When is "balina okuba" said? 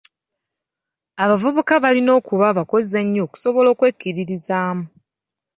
1.83-2.45